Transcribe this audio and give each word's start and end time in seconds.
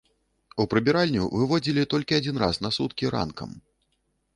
У 0.63 0.65
прыбіральню 0.71 1.27
выводзілі 1.37 1.85
толькі 1.95 2.19
адзін 2.21 2.45
раз 2.45 2.55
на 2.67 2.77
суткі 2.79 3.05
ранкам. 3.19 3.49